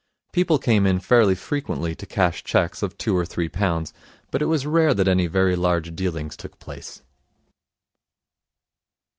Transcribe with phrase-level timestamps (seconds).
[0.33, 3.93] People came in fairly frequently to cash cheques of two or three pounds,
[4.31, 7.03] but it was rare that any very large dealings took place.